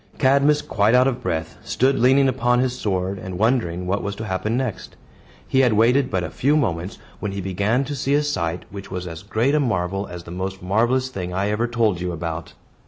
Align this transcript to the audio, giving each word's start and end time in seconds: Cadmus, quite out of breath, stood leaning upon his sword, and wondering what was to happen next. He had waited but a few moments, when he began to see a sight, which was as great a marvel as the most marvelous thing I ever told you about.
Cadmus, 0.17 0.63
quite 0.63 0.95
out 0.95 1.07
of 1.07 1.21
breath, 1.21 1.59
stood 1.63 1.99
leaning 1.99 2.27
upon 2.27 2.57
his 2.57 2.73
sword, 2.75 3.19
and 3.19 3.37
wondering 3.37 3.85
what 3.85 4.01
was 4.01 4.15
to 4.15 4.25
happen 4.25 4.57
next. 4.57 4.95
He 5.47 5.59
had 5.59 5.73
waited 5.73 6.09
but 6.09 6.23
a 6.23 6.31
few 6.31 6.57
moments, 6.57 6.97
when 7.19 7.33
he 7.33 7.39
began 7.39 7.83
to 7.83 7.95
see 7.95 8.15
a 8.15 8.23
sight, 8.23 8.65
which 8.71 8.89
was 8.89 9.05
as 9.05 9.21
great 9.21 9.53
a 9.53 9.59
marvel 9.59 10.07
as 10.07 10.23
the 10.23 10.31
most 10.31 10.63
marvelous 10.63 11.09
thing 11.09 11.35
I 11.35 11.51
ever 11.51 11.67
told 11.67 12.01
you 12.01 12.13
about. 12.13 12.53